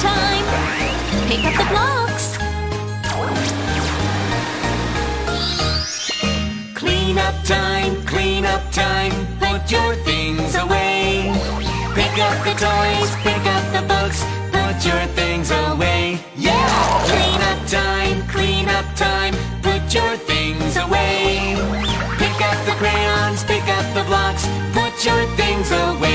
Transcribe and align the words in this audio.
time! 0.00 0.44
Pick 1.28 1.44
up 1.44 1.54
the 1.60 1.66
blocks! 1.70 2.36
Clean 6.74 7.18
up 7.18 7.34
time, 7.44 8.04
clean 8.04 8.44
up 8.44 8.62
time, 8.72 9.12
put 9.38 9.70
your 9.70 9.94
things 10.04 10.54
away. 10.54 11.32
Pick 11.94 12.18
up 12.18 12.36
the 12.44 12.54
toys, 12.66 13.10
pick 13.22 13.44
up 13.56 13.64
the 13.72 13.82
books, 13.88 14.24
put 14.52 14.76
your 14.84 15.04
things 15.14 15.50
away. 15.50 16.18
Yeah! 16.36 17.04
Clean 17.10 17.40
up 17.50 17.66
time, 17.68 18.26
clean 18.28 18.68
up 18.68 18.86
time, 18.94 19.34
put 19.62 19.82
your 19.94 20.16
things 20.30 20.76
away. 20.76 21.56
Pick 22.18 22.38
up 22.50 22.58
the 22.66 22.76
crayons, 22.80 23.44
pick 23.44 23.66
up 23.68 23.86
the 23.94 24.04
blocks, 24.04 24.46
put 24.72 24.94
your 25.04 25.24
things 25.36 25.70
away. 25.70 26.05